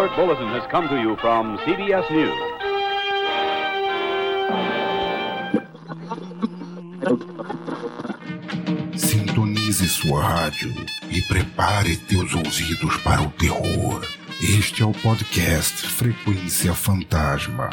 [0.00, 2.32] alert bulletin has come to you from CBS News.
[8.96, 10.72] Sintonize sua rádio
[11.10, 14.00] e prepare teus ouvidos para o terror.
[14.40, 17.68] Este é o podcast Frequência Fantasma.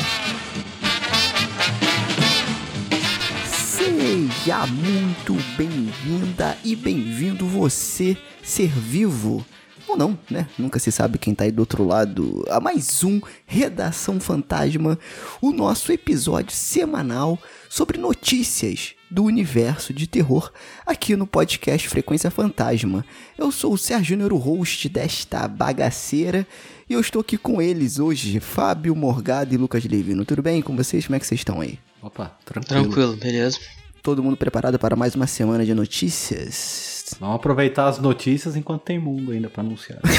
[3.46, 9.46] Seja muito bem-vinda e bem-vindo você, ser vivo.
[9.88, 10.48] Ou não, né?
[10.58, 12.44] Nunca se sabe quem tá aí do outro lado.
[12.50, 15.00] A mais um Redação Fantasma,
[15.42, 17.40] o nosso episódio semanal
[17.70, 20.52] sobre notícias do universo de terror
[20.86, 23.06] aqui no podcast Frequência Fantasma.
[23.38, 26.46] Eu sou o Sérgio Júnior, o host desta bagaceira,
[26.90, 30.26] e eu estou aqui com eles hoje, Fábio Morgado e Lucas Levino.
[30.26, 31.06] Tudo bem com vocês?
[31.06, 31.80] Como é que vocês estão aí?
[32.02, 32.84] Opa, tranquilo.
[32.84, 33.58] Tranquilo, beleza.
[34.04, 36.97] Todo mundo preparado para mais uma semana de notícias?
[37.20, 40.00] Vamos aproveitar as notícias enquanto tem mundo ainda pra anunciar.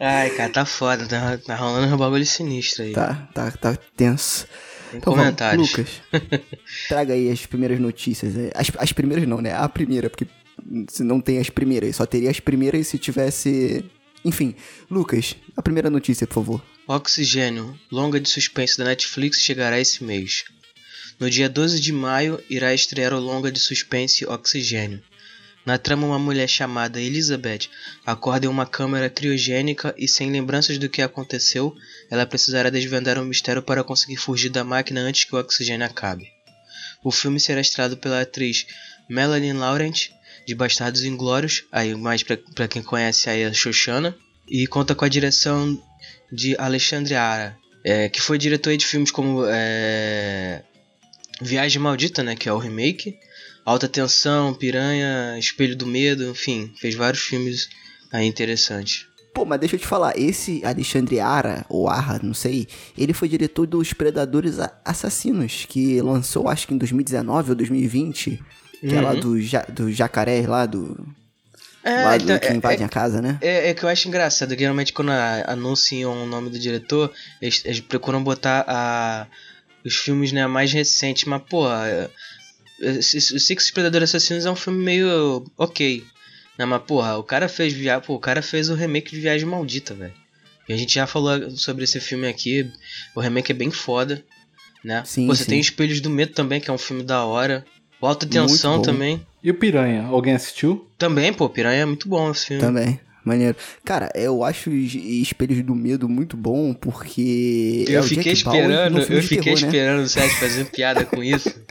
[0.00, 2.92] Ai, cara, tá foda, tá, tá rolando um bagulho sinistro aí.
[2.92, 4.46] Tá, tá, tá tenso.
[4.90, 5.70] Tem Então vamos, comentários.
[5.70, 6.02] Lucas,
[6.88, 8.36] traga aí as primeiras notícias.
[8.36, 8.50] é.
[8.54, 9.54] As, as primeiras não, né?
[9.54, 10.26] A primeira, porque
[10.88, 13.84] se não tem as primeiras, só teria as primeiras se tivesse...
[14.24, 14.54] Enfim,
[14.90, 16.62] Lucas, a primeira notícia, por favor.
[16.86, 20.44] Oxigênio, longa de suspense da Netflix, chegará esse mês.
[21.18, 25.02] No dia 12 de maio, irá estrear o longa de suspense Oxigênio.
[25.64, 27.68] Na trama, uma mulher chamada Elizabeth
[28.04, 31.74] acorda em uma câmara criogênica e, sem lembranças do que aconteceu,
[32.10, 36.26] ela precisará desvendar um mistério para conseguir fugir da máquina antes que o oxigênio acabe.
[37.04, 38.66] O filme será estrelado pela atriz
[39.08, 40.08] Melanie Laurent,
[40.46, 44.16] de Bastardos Inglórios, aí mais pra quem conhece aí a Xoxana,
[44.48, 45.80] e conta com a direção
[46.32, 50.64] de Alexandre Ara, é, que foi diretor de filmes como é,
[51.42, 53.16] Viagem Maldita, né, que é o remake,
[53.64, 57.68] Alta Tensão, Piranha, Espelho do Medo, enfim, fez vários filmes
[58.12, 59.06] aí interessantes.
[59.34, 62.68] Pô, mas deixa eu te falar, esse Alexandre Ara, ou Arra, não sei,
[62.98, 68.42] ele foi diretor dos Predadores Assassinos, que lançou acho que em 2019 ou 2020,
[68.80, 69.20] que é lá Uhum.
[69.20, 71.06] do, ja, do jacaré, lá do...
[71.84, 73.38] É, lá do então, que é- invadem a casa, né?
[73.40, 75.10] É, é que eu acho engraçado, que geralmente quando
[75.46, 79.26] anunciam o nome do diretor, eles, eles procuram botar a,
[79.84, 82.08] os filmes né, mais recentes, mas pô, é,
[82.80, 86.04] eu sei eu sei que Os Predadores Assassinos é um filme meio ok,
[86.58, 89.46] né, mas porra, o cara fez via, pô, o cara fez o remake de Viagem
[89.46, 90.14] Maldita, velho.
[90.68, 92.70] E a gente já falou sobre esse filme aqui,
[93.14, 94.24] o remake é bem foda,
[94.84, 95.02] né?
[95.04, 95.50] Sim, pô, você sim.
[95.50, 97.64] tem Espelhos do Medo também, que é um filme da hora.
[98.00, 99.24] O Alta Tensão também.
[99.42, 100.06] E o Piranha?
[100.06, 100.88] Alguém assistiu?
[100.98, 102.62] Também, pô, Piranha é muito bom esse filme.
[102.62, 103.56] Também, maneiro.
[103.84, 107.84] Cara, eu acho os Espelhos do Medo muito bom, porque...
[107.88, 109.66] é Eu o fiquei esperando, eu fiquei terror, né?
[109.66, 111.52] esperando o Sérgio fazer piada com isso.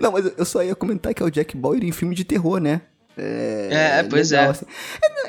[0.00, 2.58] Não, mas eu só ia comentar que é o Jack Bauer em filme de terror,
[2.60, 2.82] né?
[3.16, 4.40] É, É, pois é.
[4.44, 4.64] assim.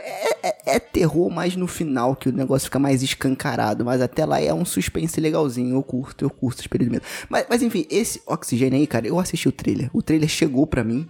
[0.04, 3.86] É, é- é terror, mas no final que o negócio fica mais escancarado.
[3.86, 5.76] Mas até lá é um suspense legalzinho.
[5.76, 7.06] Eu curto, eu curto esse período mesmo.
[7.30, 9.90] Mas, mas enfim, esse oxigênio aí, cara, eu assisti o trailer.
[9.94, 11.08] O trailer chegou pra mim.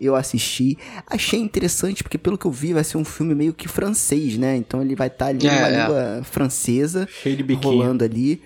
[0.00, 3.68] Eu assisti, achei interessante, porque pelo que eu vi, vai ser um filme meio que
[3.68, 4.56] francês, né?
[4.56, 5.80] Então ele vai estar ali É, numa é.
[5.80, 7.72] língua francesa Cheio de biquinho.
[7.72, 8.42] rolando ali.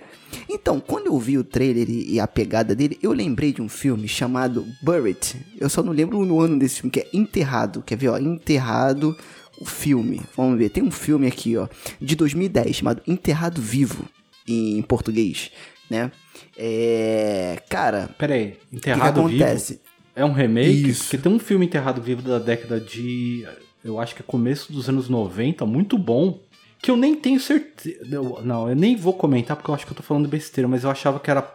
[0.49, 4.07] Então, quando eu vi o trailer e a pegada dele, eu lembrei de um filme
[4.07, 5.37] chamado Buried.
[5.59, 7.83] Eu só não lembro o ano desse filme, que é Enterrado.
[7.83, 8.19] Quer ver, ó?
[8.19, 9.17] Enterrado,
[9.59, 10.21] o filme.
[10.37, 11.67] Vamos ver, tem um filme aqui, ó,
[11.99, 14.05] de 2010, chamado Enterrado Vivo,
[14.47, 15.51] em português,
[15.89, 16.13] né?
[16.57, 17.59] É...
[17.69, 19.81] Cara, Pera aí, o que, que Enterrado Vivo acontece?
[20.19, 20.89] É um remake?
[20.91, 21.05] Isso.
[21.05, 23.47] Porque tem um filme Enterrado Vivo da década de...
[23.85, 26.41] Eu acho que é começo dos anos 90, muito bom.
[26.83, 27.99] Que eu nem tenho certeza...
[28.11, 30.85] eu- Não, eu nem vou comentar porque eu acho que eu tô falando besteira, mas
[30.85, 31.49] eu achava que era,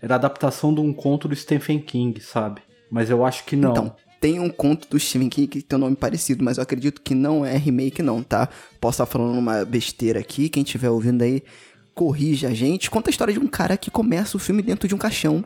[0.00, 2.60] era adaptação de um conto do Stephen King, sabe?
[2.90, 3.70] Mas eu acho que não.
[3.72, 7.02] Então, tem um conto do Stephen King que tem um nome parecido, mas eu acredito
[7.02, 8.48] que não é remake não, tá?
[8.80, 11.42] Posso estar falando uma besteira aqui, quem estiver ouvindo aí,
[11.94, 12.90] corrija a gente.
[12.90, 15.44] Conta a história de um cara que começa o filme dentro de um caixão,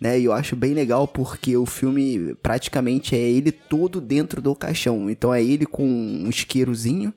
[0.00, 0.18] né?
[0.18, 5.10] E eu acho bem legal porque o filme praticamente é ele todo dentro do caixão.
[5.10, 7.12] Então é ele com um isqueirozinho,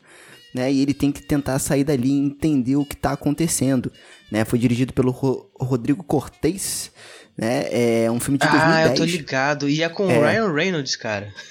[0.53, 0.71] né?
[0.71, 3.91] E ele tem que tentar sair dali e entender o que tá acontecendo,
[4.31, 4.43] né?
[4.45, 6.91] Foi dirigido pelo Ro- Rodrigo Cortez,
[7.37, 8.03] né?
[8.03, 8.75] É um filme de 2010.
[8.75, 9.69] Ah, eu tô ligado.
[9.69, 11.31] E é com o Ryan Reynolds, cara.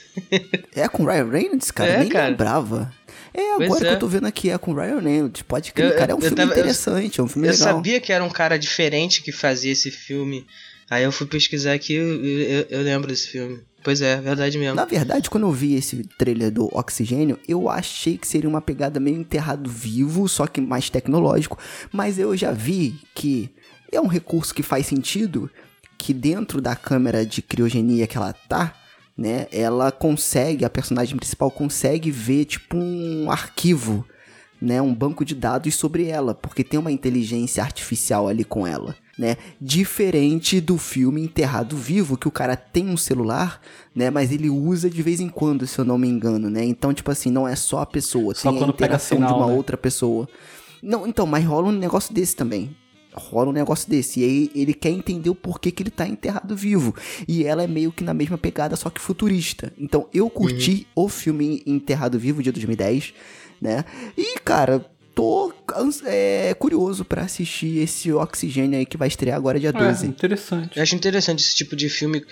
[0.75, 1.91] É com o Ryan Reynolds, cara?
[1.93, 2.29] É, Nem cara.
[2.29, 2.93] lembrava.
[3.33, 3.93] É, Pois agora que é.
[3.95, 5.43] eu tô vendo aqui, é com o Ryan Reynolds.
[5.43, 6.11] Pode crer, Eu- cara.
[6.13, 7.75] É um eu filme tava- eu- interessante, é um filme Eu legal.
[7.77, 10.45] sabia que era um cara diferente que fazia esse filme.
[10.91, 13.61] Aí eu fui pesquisar aqui eu, eu, eu lembro desse filme.
[13.83, 14.75] Pois é, verdade mesmo.
[14.75, 19.01] Na verdade, quando eu vi esse trailer do Oxigênio, eu achei que seria uma pegada
[19.01, 21.59] meio enterrado vivo, só que mais tecnológico.
[21.91, 23.49] Mas eu já vi que
[23.91, 25.49] é um recurso que faz sentido,
[25.97, 28.75] que dentro da câmera de criogenia que ela tá,
[29.17, 34.07] né, ela consegue, a personagem principal consegue ver, tipo, um arquivo,
[34.61, 38.95] né, um banco de dados sobre ela, porque tem uma inteligência artificial ali com ela.
[39.21, 39.37] Né?
[39.61, 43.61] Diferente do filme Enterrado Vivo, que o cara tem um celular,
[43.95, 44.09] né?
[44.09, 46.65] Mas ele usa de vez em quando, se eu não me engano, né?
[46.65, 49.35] Então, tipo assim, não é só a pessoa, Só tem a quando pega interação sinal,
[49.35, 49.53] de uma né?
[49.53, 50.27] outra pessoa.
[50.83, 52.75] Não, então, mas rola um negócio desse também.
[53.13, 54.21] Rola um negócio desse.
[54.21, 56.95] E aí ele quer entender o porquê que ele tá enterrado vivo.
[57.29, 59.71] E ela é meio que na mesma pegada, só que futurista.
[59.79, 63.13] Então eu curti o filme Enterrado Vivo de 2010,
[63.61, 63.85] né?
[64.17, 64.83] E, cara,
[65.15, 65.53] tô
[66.05, 70.07] é, curioso pra assistir esse Oxigênio aí que vai estrear agora dia É, 12.
[70.07, 70.77] interessante.
[70.77, 72.25] Eu acho interessante esse tipo de filme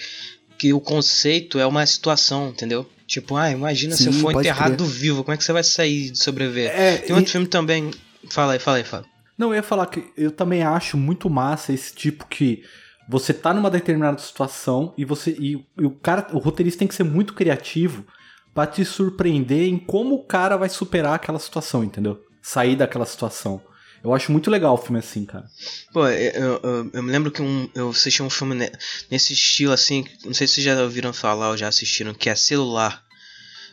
[0.58, 2.88] que o conceito é uma situação, entendeu?
[3.06, 6.10] Tipo, ah, imagina se eu Sim, for enterrado vivo, como é que você vai sair
[6.10, 6.70] de sobreviver?
[6.70, 7.90] É, Tem outro e- filme também.
[8.30, 9.04] Fala aí, fala aí, fala.
[9.38, 12.62] Não, eu ia falar que eu também acho muito massa esse tipo que
[13.08, 16.94] você tá numa determinada situação e você e, e o cara, o roteirista tem que
[16.94, 18.04] ser muito criativo
[18.52, 22.20] pra te surpreender em como o cara vai superar aquela situação, entendeu?
[22.42, 23.60] Sair daquela situação.
[24.02, 25.44] Eu acho muito legal o filme assim, cara.
[25.92, 28.70] Pô, eu, eu, eu me lembro que um, eu assisti um filme ne-
[29.10, 32.34] nesse estilo assim, não sei se vocês já ouviram falar ou já assistiram, que é
[32.36, 33.02] Celular.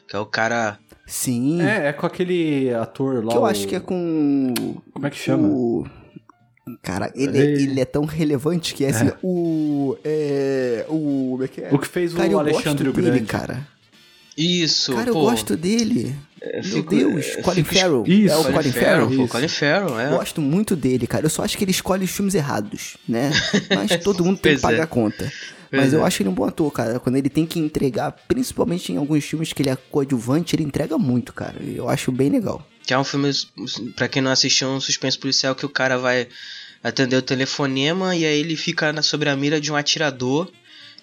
[0.10, 0.80] Que é o cara.
[1.06, 1.62] Sim.
[1.62, 3.32] É, é com aquele ator lá.
[3.32, 4.54] que eu o- acho que é com.
[4.92, 5.48] Como é que chama?
[5.48, 5.86] O...
[6.82, 9.96] Cara, ele, Ele- ele é tão relevante que é assim, o.
[10.04, 10.86] É.
[10.90, 11.30] O.
[11.32, 11.70] Como é que é?
[11.72, 13.26] O que fez Cara, o eu Alexandre o gosto dele, Grande.
[13.32, 13.68] cara.
[14.38, 15.22] Isso, Cara, eu pô.
[15.22, 16.16] gosto dele.
[16.42, 18.04] eu Meu fico- Deus, eu Colin fico- Farrell.
[18.06, 19.18] Isso, é o Colin Colin Farrell, Farrell.
[19.18, 19.28] pô.
[19.30, 20.10] Colin Farrell, é.
[20.10, 21.26] Gosto muito dele, cara.
[21.26, 23.32] Eu só acho que ele escolhe os filmes errados, né?
[23.74, 24.62] Mas todo mundo tem que é.
[24.62, 25.32] pagar a conta.
[25.72, 26.08] Mas eu é.
[26.08, 27.00] acho ele um bom ator, cara.
[27.00, 30.98] Quando ele tem que entregar, principalmente em alguns filmes que ele é coadjuvante, ele entrega
[30.98, 31.56] muito, cara.
[31.64, 32.66] Eu acho bem legal.
[32.86, 33.31] Que é um filme,
[33.96, 36.28] pra quem não assistiu, um suspense policial que o cara vai
[36.84, 40.52] atender o telefonema e aí ele fica na, sobre a mira de um atirador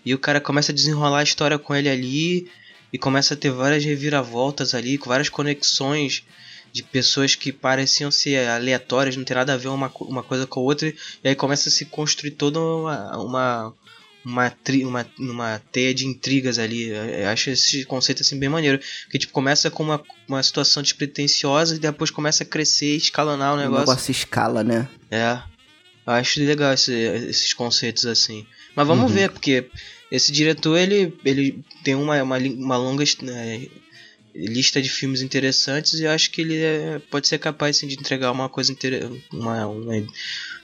[0.06, 2.48] e o cara começa a desenrolar a história com ele ali
[2.92, 6.22] e começa a ter várias reviravoltas ali, com várias conexões
[6.72, 10.60] de pessoas que pareciam ser aleatórias, não tem nada a ver uma, uma coisa com
[10.60, 10.88] a outra,
[11.22, 13.74] e aí começa a se construir toda uma, uma,
[14.24, 16.88] uma, tri- uma, uma teia de intrigas ali.
[16.88, 18.80] Eu acho esse conceito assim bem maneiro.
[19.10, 23.52] Que tipo, começa com uma, uma situação despretensiosa e depois começa a crescer e escalonar
[23.52, 23.80] o O negócio.
[23.80, 24.88] negócio escala, né?
[25.10, 25.38] É.
[26.06, 28.46] Eu acho legal esse- esses conceitos assim.
[28.74, 29.16] Mas vamos Uhum.
[29.16, 29.68] ver, porque
[30.12, 33.66] esse diretor ele, ele tem uma, uma, uma longa né,
[34.34, 37.94] lista de filmes interessantes e eu acho que ele é- pode ser capaz assim, de
[37.94, 38.76] entregar uma coisa
[39.32, 40.06] uma, uma,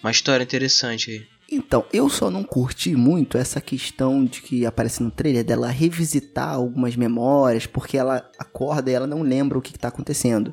[0.02, 1.26] uma história interessante aí.
[1.50, 6.50] Então, eu só não curti muito essa questão de que aparece no trailer dela revisitar
[6.50, 10.52] algumas memórias, porque ela acorda e ela não lembra o que, que tá acontecendo.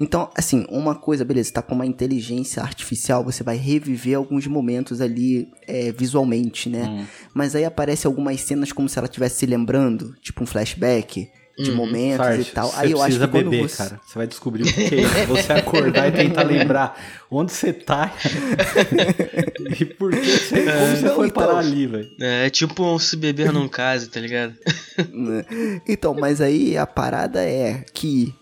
[0.00, 5.00] Então, assim, uma coisa, beleza, tá com uma inteligência artificial, você vai reviver alguns momentos
[5.00, 6.84] ali é, visualmente, né?
[6.88, 7.04] Hum.
[7.32, 11.70] Mas aí aparece algumas cenas como se ela estivesse se lembrando, tipo um flashback de
[11.70, 11.76] Uhum.
[11.76, 12.72] momentos Sarge, e tal.
[12.76, 13.76] Aí eu acho que quando beber, você...
[13.76, 14.00] cara.
[14.04, 15.26] Você vai descobrir o que é.
[15.26, 17.00] Você acordar e tentar lembrar
[17.30, 18.12] onde você tá
[19.80, 21.46] e por que você, como você Não, foi então.
[21.46, 22.10] parar ali, velho.
[22.20, 24.54] É, é tipo um se beber num case, tá ligado?
[25.12, 25.44] né?
[25.88, 28.34] Então, mas aí a parada é que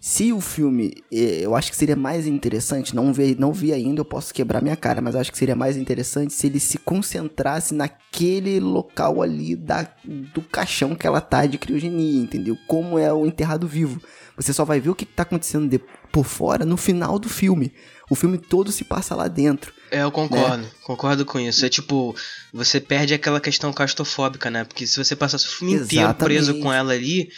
[0.00, 4.00] se o filme, eh, eu acho que seria mais interessante, não vi, não vi ainda,
[4.00, 6.78] eu posso quebrar minha cara, mas eu acho que seria mais interessante se ele se
[6.78, 12.56] concentrasse naquele local ali da, do caixão que ela tá de criogenia, entendeu?
[12.66, 14.00] Como é o enterrado vivo.
[14.36, 15.80] Você só vai ver o que tá acontecendo de-
[16.12, 17.72] por fora no final do filme.
[18.08, 19.72] O filme todo se passa lá dentro.
[19.90, 21.66] É, eu concordo, concordo com isso.
[21.66, 22.14] É tipo,
[22.52, 24.64] você perde aquela questão claustrofóbica, né?
[24.64, 26.24] Porque se você passasse o filme inteiro Exatamente.
[26.24, 27.28] preso com ela ali,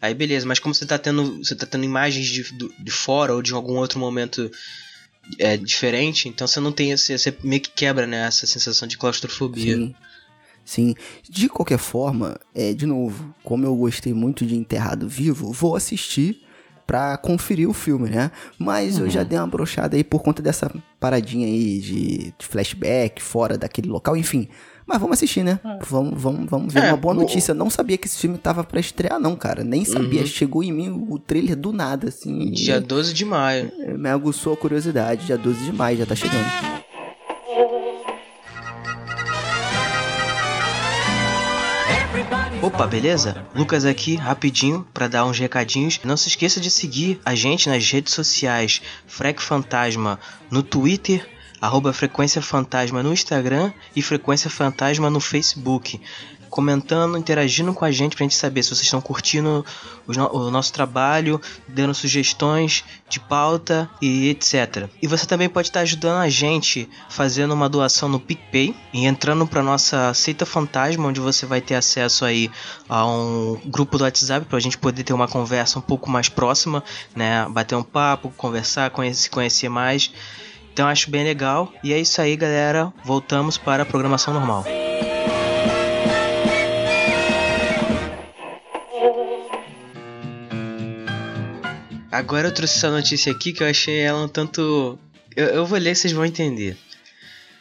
[0.00, 3.34] aí beleza, mas como você tá tendo, você tá tendo imagens de, do- de fora
[3.34, 4.50] ou de algum outro momento
[5.38, 8.96] é, diferente, então você não tem esse, você meio que quebra, né, essa sensação de
[8.98, 9.76] claustrofobia.
[9.76, 9.94] Sim.
[10.64, 10.94] Sim.
[11.28, 16.42] De qualquer forma, é, de novo, como eu gostei muito de Enterrado Vivo, vou assistir
[16.86, 18.30] pra conferir o filme, né?
[18.58, 23.22] Mas eu já dei uma brochada aí por conta dessa paradinha aí de, de flashback
[23.22, 24.48] fora daquele local, enfim.
[24.92, 25.60] Mas vamos assistir, né?
[25.86, 27.54] Vamos, vamos, vamos ver É, uma boa o- notícia.
[27.54, 29.62] Não sabia que esse filme tava pra estrear, não, cara.
[29.62, 30.26] Nem sabia.
[30.26, 32.50] Chegou em mim o trailer do nada, assim.
[32.50, 33.70] Dia 12 de maio.
[33.78, 35.26] e Me aguçou a curiosidade.
[35.26, 36.44] Dia 12 de maio, já tá chegando.
[42.62, 43.44] Opa, beleza?
[43.54, 45.98] Lucas aqui, rapidinho, pra dar uns recadinhos.
[46.04, 50.18] Não se esqueça de seguir a gente nas redes sociais Frec Fantasma
[50.50, 51.26] no Twitter,
[51.60, 56.00] arroba Frequência Fantasma no Instagram e Frequência Fantasma no Facebook.
[56.50, 59.64] comentando, interagindo com a gente pra gente saber se vocês estão curtindo
[60.04, 64.88] o, no- o nosso trabalho, dando sugestões de pauta e etc.
[65.00, 69.46] E você também pode estar ajudando a gente fazendo uma doação no PicPay e entrando
[69.46, 72.50] pra nossa Seita Fantasma, onde você vai ter acesso aí
[72.88, 76.82] a um grupo do WhatsApp pra gente poder ter uma conversa um pouco mais próxima,
[77.14, 77.46] né?
[77.48, 80.10] Bater um papo, conversar, se conhecer mais.
[80.72, 81.72] Então acho bem legal.
[81.82, 82.92] E é isso aí, galera.
[83.04, 84.64] Voltamos para a programação normal.
[92.10, 94.98] Agora eu trouxe essa notícia aqui que eu achei ela um tanto.
[95.36, 96.76] Eu, eu vou ler vocês vão entender.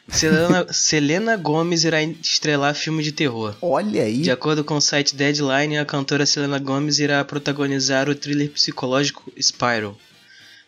[0.08, 3.56] Selena, Selena Gomes irá estrelar filme de terror.
[3.62, 4.22] Olha aí.
[4.22, 9.32] De acordo com o site Deadline, a cantora Selena Gomez irá protagonizar o thriller psicológico
[9.39, 9.96] Spiral.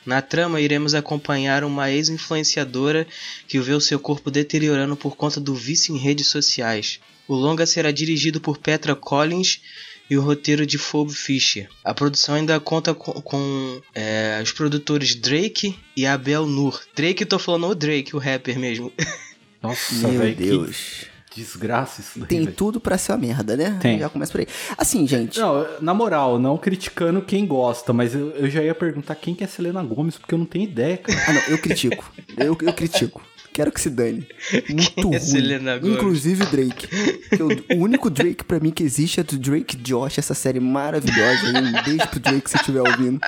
[0.05, 3.07] Na trama, iremos acompanhar uma ex-influenciadora
[3.47, 6.99] que vê o seu corpo deteriorando por conta do vício em redes sociais.
[7.27, 9.61] O longa será dirigido por Petra Collins
[10.09, 11.69] e o roteiro de Phoebe Fisher.
[11.83, 16.81] A produção ainda conta com, com, é, os produtores Drake e Abel Nur.
[16.93, 18.91] Drake, eu tô falando o Drake, o rapper mesmo.
[19.63, 21.10] Nossa, Meu que Deus.
[21.35, 22.55] Desgraça isso daí, Tem velho.
[22.55, 23.77] tudo pra ser uma merda, né?
[23.81, 23.99] Tem.
[23.99, 24.47] Já começa por aí.
[24.77, 25.39] Assim, gente.
[25.39, 29.43] Não, na moral, não criticando quem gosta, mas eu, eu já ia perguntar quem que
[29.43, 31.19] é Selena Gomes, porque eu não tenho ideia, cara.
[31.27, 32.11] Ah, não, eu critico.
[32.37, 33.21] Eu, eu critico.
[33.53, 34.25] Quero que se dane.
[34.69, 35.19] Muito Quem é ruim.
[35.19, 35.97] Selena Gomez?
[35.97, 36.87] Inclusive Drake.
[36.87, 41.47] Que o, único Drake pra mim que existe é do Drake Josh, essa série maravilhosa.
[41.47, 41.55] aí.
[41.57, 43.19] Um beijo pro Drake se estiver ouvindo.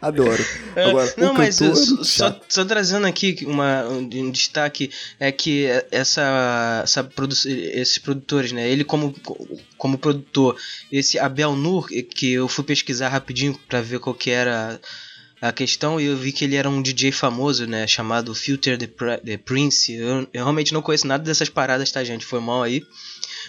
[0.00, 0.42] Adoro.
[0.74, 7.04] Agora, Não, mas cantor, só, só, trazendo aqui uma, um, destaque é que essa, essa
[7.04, 8.68] produ esses produtores, né?
[8.68, 9.14] Ele como,
[9.76, 10.56] como produtor,
[10.90, 14.80] esse Abel Nur, que eu fui pesquisar rapidinho pra ver qual que era
[15.40, 17.86] a questão e eu vi que ele era um DJ famoso, né?
[17.86, 18.86] Chamado Filter the,
[19.18, 19.92] the Prince.
[19.92, 22.24] Eu, eu realmente não conheço nada dessas paradas, tá, gente?
[22.24, 22.82] Foi mal aí.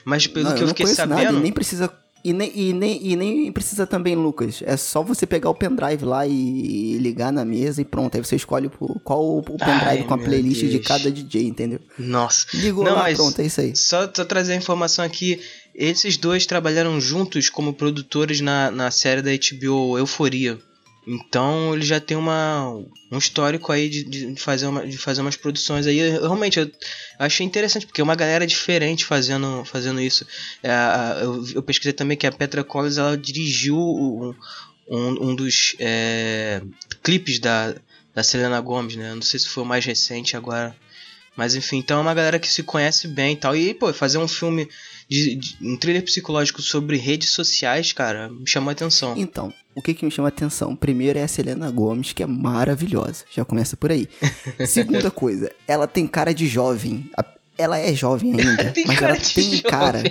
[0.04, 1.24] Mas pelo Não, que eu eu fiquei sabendo.
[1.24, 1.94] nada nem precisa.
[2.24, 4.62] E nem, e, nem, e nem precisa também, Lucas.
[4.66, 8.16] É só você pegar o pendrive lá e ligar na mesa e pronto.
[8.16, 8.70] Aí você escolhe
[9.04, 10.88] qual o pendrive Ai, com a playlist de Deus.
[10.88, 11.80] cada DJ, entendeu?
[11.98, 12.46] Nossa.
[12.54, 13.76] Ligou Não, lá, mas- pronto, é isso aí.
[13.76, 15.40] Só, só trazer a informação aqui.
[15.74, 20.60] Esses dois trabalharam juntos como produtores na, na série da HBO Euforia.
[21.06, 22.68] Então ele já tem uma,
[23.12, 25.98] um histórico aí de, de fazer uma, de fazer umas produções aí.
[25.98, 26.72] Eu, realmente eu
[27.18, 30.26] achei interessante, porque é uma galera diferente fazendo, fazendo isso.
[30.62, 30.72] É,
[31.24, 34.36] eu, eu pesquisei também que a Petra Collins ela dirigiu um,
[34.88, 36.62] um, um dos é,
[37.02, 37.74] clipes da,
[38.14, 39.16] da Selena Gomez, né?
[39.16, 40.76] Não sei se foi o mais recente agora.
[41.36, 43.56] Mas enfim, então é uma galera que se conhece bem e tal.
[43.56, 44.68] E, pô, fazer um filme,
[45.10, 49.16] de, de- um thriller psicológico sobre redes sociais, cara, me chamou a atenção.
[49.18, 50.76] Então, o que, que me chama a atenção?
[50.76, 53.24] Primeiro é a Selena Gomes, que é maravilhosa.
[53.32, 54.08] Já começa por aí.
[54.68, 57.10] Segunda coisa, ela tem cara de jovem.
[57.58, 59.62] Ela é jovem ainda, Tem mas ela tem jovem.
[59.62, 60.04] cara.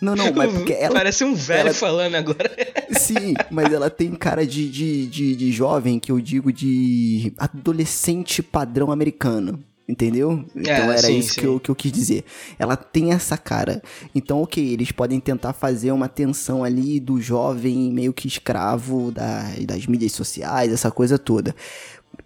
[0.00, 2.50] Não, não, mas porque ela Parece um velho ela- falando agora.
[2.98, 8.42] Sim, mas ela tem cara de, de, de, de jovem, que eu digo de adolescente
[8.42, 9.62] padrão americano.
[9.88, 10.44] Entendeu?
[10.54, 11.40] Então era sim, isso sim.
[11.40, 12.24] Que, eu, que eu quis dizer.
[12.58, 13.80] Ela tem essa cara.
[14.12, 19.44] Então, ok, eles podem tentar fazer uma tensão ali do jovem meio que escravo da,
[19.64, 21.54] das mídias sociais, essa coisa toda.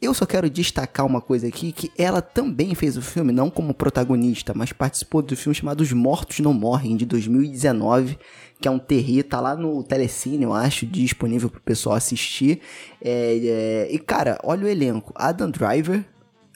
[0.00, 3.74] Eu só quero destacar uma coisa aqui, que ela também fez o filme, não como
[3.74, 8.18] protagonista, mas participou do filme chamado Os Mortos Não Morrem, de 2019,
[8.58, 12.60] que é um terri, tá lá no Telecine, eu acho, disponível pro pessoal assistir.
[13.02, 16.02] É, é, e cara, olha o elenco, Adam Driver,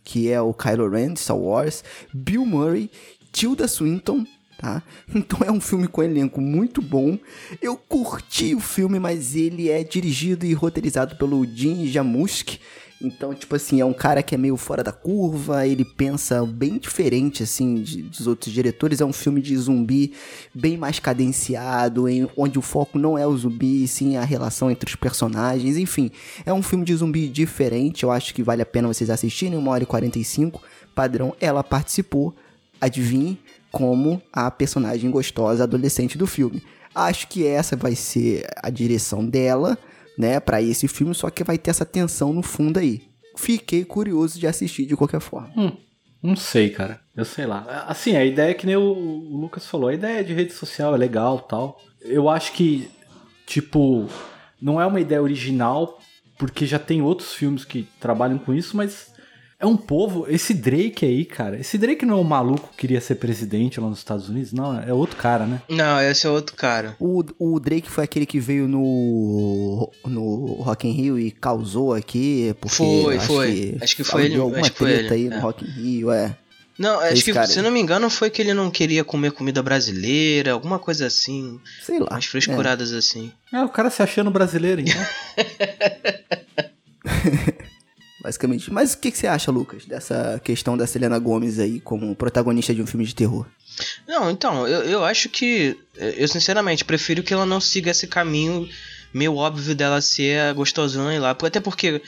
[0.05, 1.83] que é o Kylo Ren de Star Wars,
[2.13, 2.91] Bill Murray,
[3.33, 4.25] Tilda Swinton,
[4.59, 4.83] tá?
[5.15, 7.19] Então é um filme com elenco muito bom.
[7.61, 12.61] Eu curti o filme, mas ele é dirigido e roteirizado pelo Jim Jarmusch.
[13.05, 16.79] Então, tipo assim, é um cara que é meio fora da curva, ele pensa bem
[16.79, 19.01] diferente, assim, de- dos outros diretores.
[19.01, 20.15] É um filme de zumbi
[20.55, 24.89] bem mais cadenciado, em, onde o foco não é o zumbi, sim a relação entre
[24.89, 25.77] os personagens.
[25.77, 26.11] Enfim,
[26.47, 29.69] é um filme de zumbi diferente, eu acho que vale a pena vocês assistirem, 1
[29.69, 30.63] hora e 45.
[30.95, 32.35] Padrão, ela participou,
[32.81, 33.39] adivinhe,
[33.71, 36.63] como a personagem gostosa adolescente do filme.
[36.95, 39.77] Acho que essa vai ser a direção dela,
[40.19, 43.03] né, para esse filme, só que vai ter essa tensão no fundo aí.
[43.37, 45.51] Fiquei curioso de assistir de qualquer forma.
[46.23, 47.01] Não sei, cara.
[47.15, 47.85] Eu sei lá.
[47.87, 50.95] Assim, a ideia é que nem o, o Lucas falou, a ideia de rede social
[50.95, 51.79] é legal tal.
[52.01, 52.91] Eu acho que,
[53.47, 54.09] tipo,
[54.61, 55.99] não é uma ideia original,
[56.39, 59.14] porque já tem outros filmes que trabalham com isso, mas
[59.65, 60.27] é um povo.
[60.29, 61.59] Esse Drake aí, cara.
[61.59, 64.53] Esse Drake não é um maluco que queria ser presidente lá nos Estados Unidos?
[64.53, 65.63] Não, é outro cara, né?
[65.69, 66.95] Não, esse é outro cara.
[67.01, 72.55] O, o Drake foi aquele que veio no, no Rock in Rio e causou aqui,
[72.61, 73.53] porque Foi, acho foi.
[73.53, 75.41] Que Acho que foi ele, deu alguma acho que foi treta ele, aí no é.
[75.41, 76.37] Rock in Rio, é.
[76.79, 79.33] Não, acho Esse que, cara se não me engano, foi que ele não queria comer
[79.33, 81.59] comida brasileira, alguma coisa assim.
[81.83, 82.09] Sei lá.
[82.11, 83.33] Umas frescuradas assim.
[83.53, 85.07] É, o cara se achando brasileiro, então.
[88.25, 88.73] Basicamente.
[88.73, 92.75] Mas o que, que você acha, Lucas, dessa questão da Selena Gomes aí como protagonista
[92.75, 93.47] de um filme de terror?
[94.09, 95.77] Não, então, eu, eu acho que.
[95.95, 98.67] Eu sinceramente prefiro que ela não siga esse caminho
[99.13, 101.31] meio óbvio dela ser a gostosona e lá.
[101.33, 102.01] Até porque,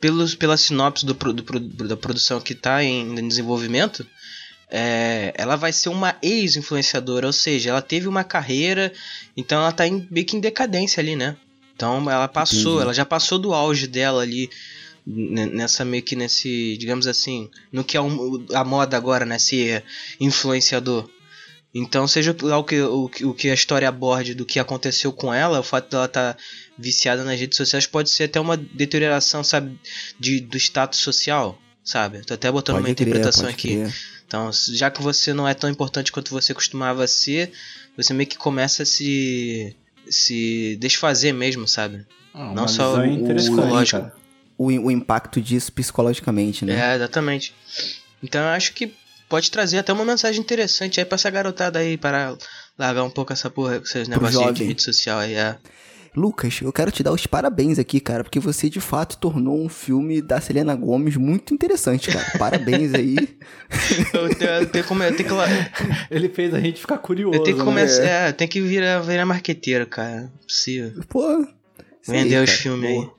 [0.00, 4.06] pelos, pela sinopse do, do pro- da produção que tá em, em desenvolvimento,
[4.70, 8.90] é, ela vai ser uma ex-influenciadora, ou seja, ela teve uma carreira,
[9.36, 11.36] então ela tá em, meio que em decadência ali, né?
[11.76, 12.82] Então ela passou, Entendi.
[12.84, 14.48] ela já passou do auge dela ali
[15.10, 19.82] nessa meio que nesse, digamos assim, no que é um- a moda agora, né, ser
[20.20, 21.08] influenciador.
[21.74, 25.12] Então, seja lá o que, o, que- o que a história aborde do que aconteceu
[25.12, 26.36] com ela, o fato dela estar
[26.78, 29.78] viciada nas redes sociais pode ser até uma deterioração, sabe,
[30.18, 32.24] de, do status social, sabe?
[32.24, 33.68] Tô até botando uma Pode crer, interpretação pode aqui.
[33.76, 33.94] crer.
[34.26, 37.50] Então, já que você não é tão importante quanto você costumava ser,
[37.96, 39.74] você meio que começa a se
[40.10, 42.06] se desfazer mesmo, sabe?
[42.32, 44.00] Ah, Não uma só o- interessante, psicológico.
[44.00, 44.12] cara.
[44.58, 46.92] O, o impacto disso psicologicamente, né?
[46.92, 47.54] É, exatamente.
[48.22, 48.92] Então eu acho que
[49.28, 52.36] pode trazer até uma mensagem interessante aí pra essa garotada aí, para
[52.76, 54.66] largar um pouco essa porra, esses negocinhos de jovem.
[54.68, 55.34] rede social aí.
[55.34, 55.56] É.
[56.16, 59.68] Lucas, eu quero te dar os parabéns aqui, cara, porque você de fato tornou um
[59.68, 62.24] filme da Selena Gomes muito interessante, cara.
[62.38, 63.16] Parabéns aí.
[64.12, 65.34] Eu tenho, eu tenho como- eu tenho que,
[66.10, 67.36] Ele fez a gente ficar curioso.
[67.38, 67.64] eu tenho que né?
[67.64, 68.02] começar.
[68.02, 70.32] É, eu tenho que virar, virar marqueteiro, cara.
[70.34, 71.04] É Possível.
[71.08, 71.46] Pô.
[72.06, 73.17] Vender os filmes aí.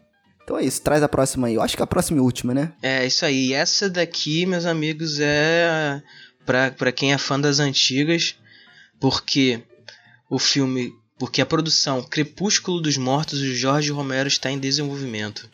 [0.49, 1.53] Então é isso, traz a próxima aí.
[1.53, 2.73] Eu acho que a próxima e última, né?
[2.81, 3.53] É, isso aí.
[3.53, 6.01] Essa daqui, meus amigos, é
[6.43, 8.33] pra, quem é fã das antigas,
[8.99, 9.61] porque
[10.27, 10.91] o filme.
[11.19, 15.47] Porque a produção Crepúsculo dos Mortos de Jorge Romero está em desenvolvimento.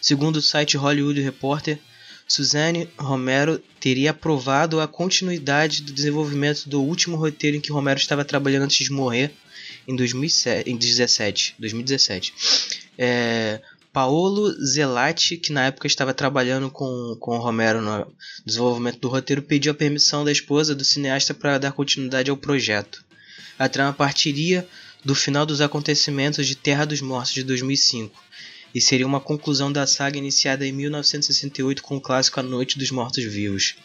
[0.00, 1.78] Segundo o site Hollywood Reporter,
[2.26, 8.24] Suzanne Romero teria aprovado a continuidade do desenvolvimento do último roteiro em que Romero estava
[8.24, 9.30] trabalhando antes de morrer
[9.86, 12.32] em 2007, em 17, 2017.
[12.96, 13.60] É,
[13.96, 18.06] Paolo Zelati, que na época estava trabalhando com, com o Romero no
[18.44, 23.02] desenvolvimento do roteiro, pediu a permissão da esposa do cineasta para dar continuidade ao projeto.
[23.58, 24.68] A trama partiria
[25.02, 28.22] do final dos acontecimentos de Terra dos Mortos de 2005
[28.74, 32.90] e seria uma conclusão da saga iniciada em 1968 com o clássico A Noite dos
[32.90, 33.76] Mortos Vivos.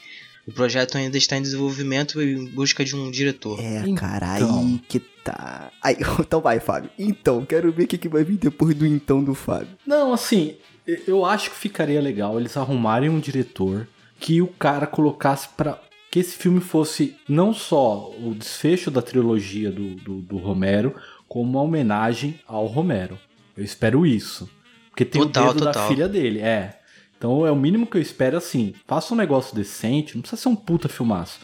[0.48, 3.60] O projeto ainda está em desenvolvimento e em busca de um diretor.
[3.60, 3.96] É, Então.
[3.96, 5.72] cara, aí que tá.
[5.84, 6.90] Aí, então vai, Fábio.
[6.98, 9.78] Então, quero ver o que, que vai vir depois do então do Fábio.
[9.86, 10.56] Não, assim,
[11.08, 13.88] eu acho que ficaria legal eles arrumarem um diretor
[14.20, 15.80] que o cara colocasse pra.
[16.10, 20.96] que esse filme fosse não só o desfecho da trilogia do, do, do Romero,
[21.28, 23.18] como uma homenagem ao Romero.
[23.56, 24.50] Eu espero isso.
[24.90, 25.88] Porque tem Total, o dedo da total.
[25.88, 26.81] filha dele, é.
[27.22, 28.74] Então é o mínimo que eu espero assim.
[28.88, 31.42] Faça um negócio decente, não precisa ser um puta filmaço.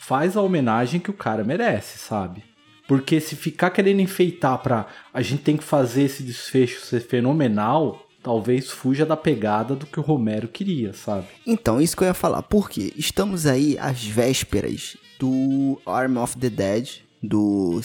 [0.00, 2.42] Faz a homenagem que o cara merece, sabe?
[2.88, 8.04] Porque se ficar querendo enfeitar pra a gente tem que fazer esse desfecho ser fenomenal,
[8.20, 11.28] talvez fuja da pegada do que o Romero queria, sabe?
[11.46, 12.42] Então, isso que eu ia falar.
[12.42, 12.92] Por quê?
[12.96, 17.80] Estamos aí às vésperas do Arm of the Dead, do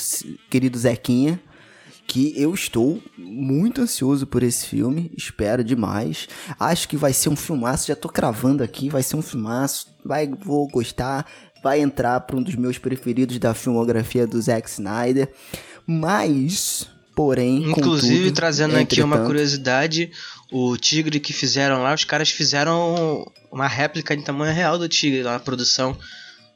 [0.50, 1.40] querido Zequinha,
[2.08, 6.30] que eu estou muito ansioso por esse filme, espero demais.
[6.58, 10.26] Acho que vai ser um filmaço, já tô cravando aqui, vai ser um filmaço, vai,
[10.26, 11.30] vou gostar,
[11.62, 15.30] vai entrar para um dos meus preferidos da filmografia do Zack Snyder.
[15.86, 20.10] Mas, porém, Inclusive, contudo, trazendo aqui uma curiosidade,
[20.50, 25.24] o tigre que fizeram lá, os caras fizeram uma réplica de tamanho real do tigre
[25.24, 25.98] lá na produção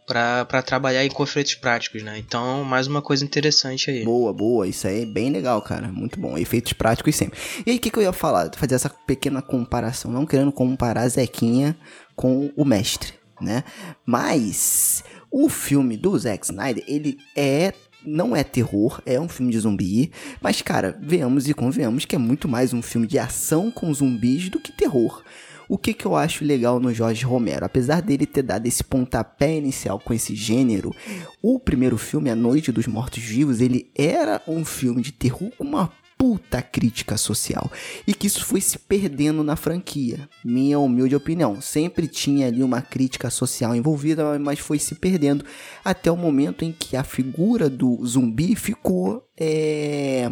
[0.06, 2.18] pra trabalhar em com efeitos práticos, né?
[2.18, 4.04] Então, mais uma coisa interessante aí.
[4.04, 4.68] Boa, boa.
[4.68, 5.88] Isso aí é bem legal, cara.
[5.88, 6.38] Muito bom.
[6.38, 7.40] Efeitos práticos sempre.
[7.66, 8.52] E aí, o que, que eu ia falar?
[8.56, 10.12] Fazer essa pequena comparação.
[10.12, 11.76] Não querendo comparar Zequinha
[12.16, 13.64] com o mestre, né?
[14.06, 17.74] Mas o filme do Zack Snyder, ele é.
[18.04, 20.12] Não é terror, é um filme de zumbi.
[20.42, 24.50] Mas, cara, venhamos e convenhamos que é muito mais um filme de ação com zumbis
[24.50, 25.24] do que terror.
[25.72, 27.66] O que, que eu acho legal no Jorge Romero?
[27.66, 30.94] Apesar dele ter dado esse pontapé inicial com esse gênero,
[31.42, 35.64] o primeiro filme, A Noite dos Mortos Vivos, ele era um filme de terror com
[35.64, 37.72] uma puta crítica social.
[38.06, 40.28] E que isso foi se perdendo na franquia.
[40.44, 41.62] Minha humilde opinião.
[41.62, 45.46] Sempre tinha ali uma crítica social envolvida, mas foi se perdendo
[45.86, 49.26] até o momento em que a figura do zumbi ficou.
[49.40, 50.30] É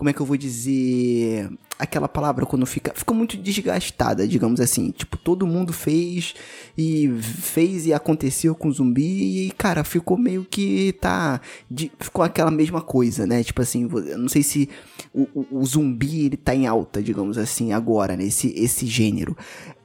[0.00, 4.90] como é que eu vou dizer, aquela palavra quando fica, fica muito desgastada, digamos assim.
[4.90, 6.34] Tipo, todo mundo fez
[6.76, 11.40] e fez e aconteceu com zumbi e, cara, ficou meio que tá,
[11.70, 13.42] de, ficou aquela mesma coisa, né?
[13.42, 14.68] Tipo assim, não sei se
[15.12, 18.24] o, o, o zumbi ele tá em alta, digamos assim, agora, né?
[18.24, 19.36] Esse, gênero.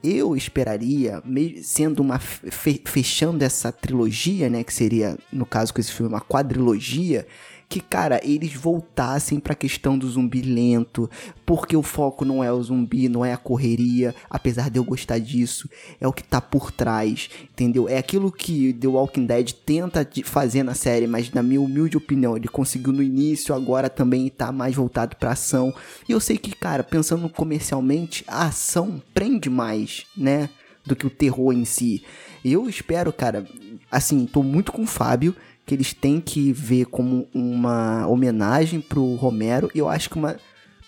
[0.04, 1.22] Eu esperaria,
[1.62, 6.20] sendo uma fe, fechando essa trilogia, né, que seria no caso com esse filme uma
[6.20, 7.26] quadrilogia,
[7.68, 11.10] que, cara, eles voltassem pra questão do zumbi lento,
[11.44, 15.18] porque o foco não é o zumbi, não é a correria, apesar de eu gostar
[15.18, 15.68] disso,
[16.00, 17.88] é o que tá por trás, entendeu?
[17.88, 22.36] É aquilo que The Walking Dead tenta fazer na série, mas na minha humilde opinião,
[22.36, 25.74] ele conseguiu no início, agora também tá mais voltado pra ação.
[26.08, 30.48] E eu sei que, cara, pensando comercialmente, a ação prende mais, né?
[30.84, 32.04] Do que o terror em si.
[32.44, 33.44] Eu espero, cara,
[33.90, 35.34] assim, tô muito com o Fábio
[35.66, 39.68] que eles têm que ver como uma homenagem pro Romero.
[39.74, 40.36] E eu acho que uma,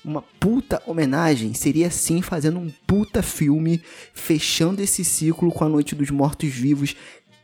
[0.04, 3.82] uma puta homenagem seria sim fazendo um puta filme
[4.14, 6.94] fechando esse ciclo com a Noite dos Mortos Vivos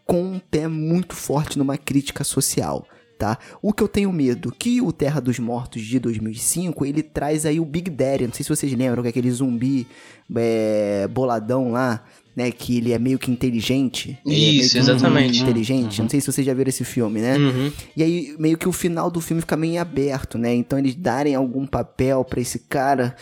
[0.06, 2.86] com um pé muito forte numa crítica social.
[3.18, 3.38] Tá?
[3.62, 7.60] O que eu tenho medo, que o Terra dos Mortos de 2005, ele traz aí
[7.60, 9.86] o Big Daddy, não sei se vocês lembram, que é aquele zumbi
[10.34, 12.50] é, boladão lá, né?
[12.50, 14.18] Que ele é meio que inteligente.
[14.26, 15.42] Isso, é exatamente.
[15.42, 15.98] inteligente.
[15.98, 16.04] Uhum.
[16.04, 17.36] Não sei se vocês já viram esse filme, né?
[17.36, 17.72] Uhum.
[17.96, 20.54] E aí, meio que o final do filme fica meio aberto, né?
[20.54, 23.14] Então eles darem algum papel para esse cara.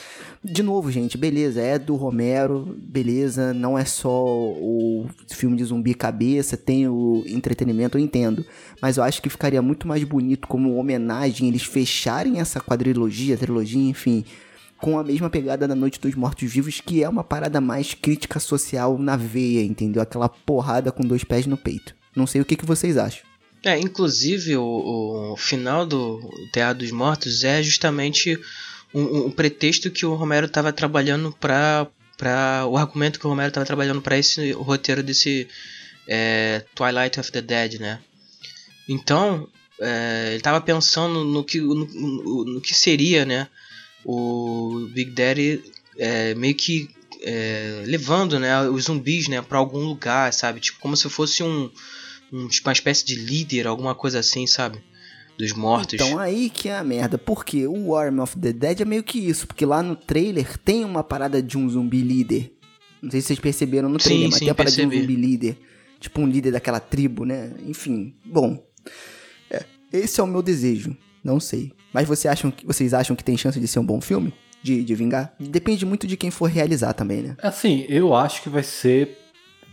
[0.42, 5.94] De novo, gente, beleza, é do Romero, beleza, não é só o filme de zumbi
[5.94, 8.44] cabeça, tem o entretenimento, eu entendo.
[8.80, 13.88] Mas eu acho que ficaria muito mais bonito como homenagem eles fecharem essa quadrilogia, trilogia,
[13.88, 14.24] enfim
[14.82, 18.98] com a mesma pegada da Noite dos Mortos-Vivos, que é uma parada mais crítica social
[18.98, 20.02] na veia, entendeu?
[20.02, 21.94] Aquela porrada com dois pés no peito.
[22.16, 23.22] Não sei o que, que vocês acham.
[23.62, 26.20] É, inclusive o, o final do
[26.52, 28.36] Teatro dos Mortos é justamente
[28.92, 31.86] um, um pretexto que o Romero estava trabalhando para
[32.18, 35.48] para o argumento que o Romero estava trabalhando para esse roteiro desse
[36.06, 38.00] é, Twilight of the Dead, né?
[38.88, 39.48] Então
[39.80, 43.48] é, ele estava pensando no que no, no, no que seria, né?
[44.04, 45.62] O Big Daddy
[45.98, 46.88] é, meio que
[47.22, 50.60] é, levando né, os zumbis né, para algum lugar, sabe?
[50.60, 51.70] Tipo, como se fosse um,
[52.32, 54.78] um, tipo, uma espécie de líder, alguma coisa assim, sabe?
[55.38, 55.94] Dos mortos.
[55.94, 57.16] Então aí que é a merda.
[57.16, 59.46] Porque o Arm of the Dead é meio que isso.
[59.46, 62.52] Porque lá no trailer tem uma parada de um zumbi líder.
[63.00, 64.96] Não sei se vocês perceberam no trailer, sim, mas sim, tem a parada percebi.
[64.96, 65.58] de um zumbi líder.
[65.98, 67.54] Tipo um líder daquela tribo, né?
[67.66, 68.62] Enfim, bom.
[69.50, 70.96] É, esse é o meu desejo.
[71.24, 71.72] Não sei.
[71.92, 74.32] Mas você acham, vocês acham que tem chance de ser um bom filme?
[74.62, 75.34] De, de vingar?
[75.38, 77.36] Depende muito de quem for realizar também, né?
[77.42, 79.18] Assim, eu acho que vai ser.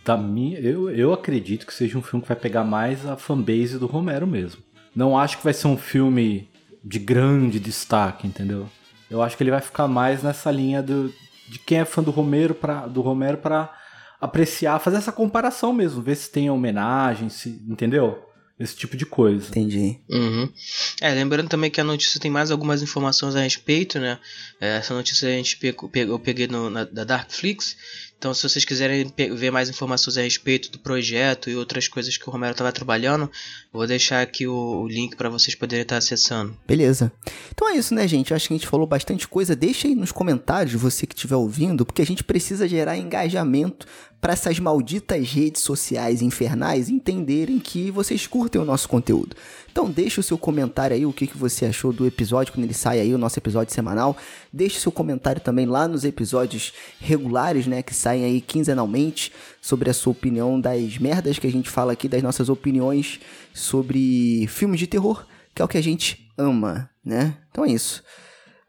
[0.03, 3.77] Da minha, eu, eu acredito que seja um filme que vai pegar mais a fanbase
[3.77, 4.63] do Romero mesmo.
[4.95, 6.49] Não acho que vai ser um filme
[6.83, 8.67] de grande destaque, entendeu?
[9.09, 11.13] Eu acho que ele vai ficar mais nessa linha do,
[11.49, 13.71] de quem é fã do Romero para do Romero para
[14.19, 18.28] apreciar, fazer essa comparação mesmo, ver se tem homenagem, se, entendeu?
[18.59, 19.47] Esse tipo de coisa.
[19.49, 19.97] Entendi.
[20.09, 20.49] Uhum.
[20.99, 24.19] É, lembrando também que a notícia tem mais algumas informações a respeito, né?
[24.59, 27.77] É, essa notícia a gente pegou, eu peguei no, na, da Darkflix.
[28.19, 32.27] Então, se vocês quiserem ver mais informações a respeito do projeto e outras coisas que
[32.27, 33.31] o Romero estava trabalhando,
[33.71, 36.53] vou deixar aqui o, o link para vocês poderem estar acessando.
[36.67, 37.13] Beleza.
[37.49, 38.31] Então é isso, né, gente?
[38.31, 39.55] Eu acho que a gente falou bastante coisa.
[39.55, 43.87] Deixa aí nos comentários, você que estiver ouvindo, porque a gente precisa gerar engajamento
[44.19, 49.33] para essas malditas redes sociais infernais entenderem que vocês curtem o nosso conteúdo.
[49.71, 52.73] Então deixa o seu comentário aí, o que, que você achou do episódio, quando ele
[52.73, 54.17] sai aí, o nosso episódio semanal.
[54.51, 59.93] Deixe seu comentário também lá nos episódios regulares, né, que saem aí quinzenalmente, sobre a
[59.93, 63.19] sua opinião das merdas que a gente fala aqui, das nossas opiniões
[63.53, 67.35] sobre filmes de terror, que é o que a gente ama, né?
[67.51, 68.03] Então é isso.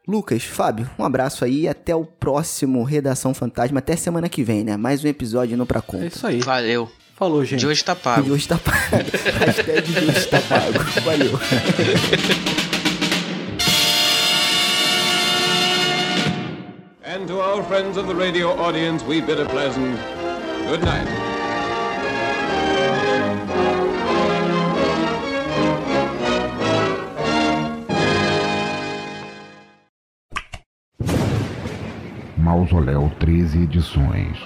[0.07, 4.63] Lucas, Fábio, um abraço aí e até o próximo Redação Fantasma, até semana que vem,
[4.63, 4.75] né?
[4.75, 6.05] Mais um episódio no Pra Conta.
[6.05, 6.39] É isso aí.
[6.39, 6.89] Valeu.
[7.21, 7.59] Falou, gente.
[7.59, 8.33] De hoje tá De pago.
[8.33, 8.79] hoje tá pago.
[9.45, 10.79] Hashtag de hoje tá pago.
[11.05, 11.39] Valeu.
[17.05, 19.99] And to our friends of the radio audience, we bid a pleasant
[20.67, 21.07] good night.
[32.37, 34.37] Mausoléu 13 edições.